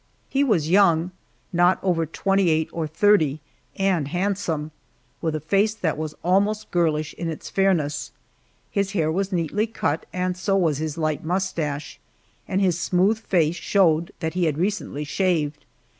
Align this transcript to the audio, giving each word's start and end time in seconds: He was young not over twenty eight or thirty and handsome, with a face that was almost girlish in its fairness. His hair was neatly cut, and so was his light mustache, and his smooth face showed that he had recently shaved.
He 0.29 0.43
was 0.43 0.67
young 0.67 1.11
not 1.53 1.77
over 1.83 2.07
twenty 2.07 2.49
eight 2.49 2.69
or 2.71 2.87
thirty 2.87 3.39
and 3.75 4.07
handsome, 4.07 4.71
with 5.21 5.35
a 5.35 5.39
face 5.39 5.75
that 5.75 5.95
was 5.95 6.15
almost 6.23 6.71
girlish 6.71 7.13
in 7.19 7.29
its 7.29 7.51
fairness. 7.51 8.11
His 8.71 8.93
hair 8.93 9.11
was 9.11 9.31
neatly 9.31 9.67
cut, 9.67 10.07
and 10.11 10.35
so 10.35 10.57
was 10.57 10.79
his 10.79 10.97
light 10.97 11.23
mustache, 11.23 11.99
and 12.47 12.59
his 12.61 12.79
smooth 12.79 13.19
face 13.19 13.57
showed 13.57 14.11
that 14.21 14.33
he 14.33 14.45
had 14.45 14.57
recently 14.57 15.03
shaved. 15.03 15.63